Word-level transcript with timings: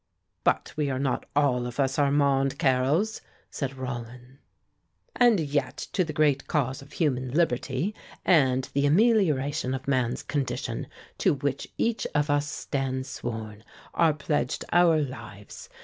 "But 0.43 0.73
we 0.75 0.89
are 0.89 0.97
not 0.97 1.27
all 1.35 1.67
of 1.67 1.79
us 1.79 1.99
Armand 1.99 2.57
Carrels," 2.57 3.21
said 3.51 3.77
Rollin. 3.77 4.39
"And 5.15 5.39
yet, 5.39 5.77
to 5.93 6.03
the 6.03 6.11
great 6.11 6.47
cause 6.47 6.81
of 6.81 6.93
human 6.93 7.29
liberty, 7.29 7.93
and 8.25 8.67
the 8.73 8.87
amelioration 8.87 9.75
of 9.75 9.87
man's 9.87 10.23
condition, 10.23 10.87
to 11.19 11.35
which 11.35 11.67
each 11.77 12.07
of 12.15 12.31
us 12.31 12.49
stands 12.49 13.09
sworn, 13.09 13.63
are 13.93 14.13
pledged 14.15 14.65
our 14.71 14.99
lives. 14.99 15.69